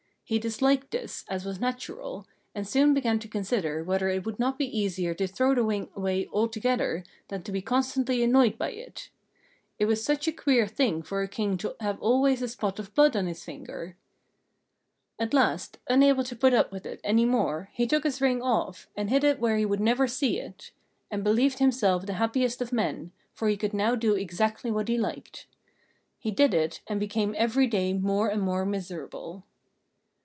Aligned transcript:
He 0.23 0.39
disliked 0.39 0.91
this, 0.91 1.25
as 1.27 1.43
was 1.43 1.59
natural, 1.59 2.25
and 2.55 2.65
soon 2.65 2.93
began 2.93 3.19
to 3.19 3.27
consider 3.27 3.83
whether 3.83 4.07
it 4.07 4.25
would 4.25 4.39
not 4.39 4.57
be 4.57 4.79
easier 4.79 5.13
to 5.13 5.27
throw 5.27 5.53
the 5.53 5.61
ring 5.61 5.89
away 5.93 6.25
altogether 6.31 7.03
than 7.27 7.43
to 7.43 7.51
be 7.51 7.61
constantly 7.61 8.23
annoyed 8.23 8.57
by 8.57 8.71
it. 8.71 9.09
It 9.77 9.87
was 9.87 10.01
such 10.01 10.29
a 10.29 10.31
queer 10.31 10.67
thing 10.67 11.03
for 11.03 11.21
a 11.21 11.27
King 11.27 11.57
to 11.57 11.75
have 11.81 11.99
always 11.99 12.41
a 12.41 12.47
spot 12.47 12.79
of 12.79 12.95
blood 12.95 13.17
on 13.17 13.27
his 13.27 13.43
finger! 13.43 13.97
At 15.19 15.33
last, 15.33 15.79
unable 15.89 16.23
to 16.23 16.35
put 16.37 16.53
up 16.53 16.71
with 16.71 16.85
it 16.85 17.01
any 17.03 17.25
more, 17.25 17.69
he 17.73 17.85
took 17.85 18.05
his 18.05 18.21
ring 18.21 18.41
off, 18.41 18.87
and 18.95 19.09
hid 19.09 19.25
it 19.25 19.37
where 19.41 19.57
he 19.57 19.65
would 19.65 19.81
never 19.81 20.07
see 20.07 20.39
it; 20.39 20.71
and 21.11 21.25
believed 21.25 21.59
himself 21.59 22.05
the 22.05 22.13
happiest 22.13 22.61
of 22.61 22.71
men, 22.71 23.11
for 23.33 23.49
he 23.49 23.57
could 23.57 23.73
now 23.73 23.95
do 23.95 24.13
exactly 24.15 24.71
what 24.71 24.87
he 24.87 24.97
liked. 24.97 25.47
He 26.17 26.31
did 26.31 26.53
it, 26.53 26.79
and 26.87 27.01
became 27.01 27.35
every 27.37 27.67
day 27.67 27.91
more 27.91 28.29
and 28.29 28.41
more 28.41 28.65
miserable. 28.65 29.43